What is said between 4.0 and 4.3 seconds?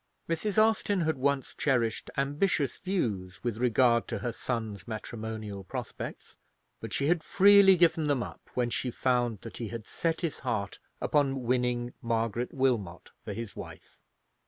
to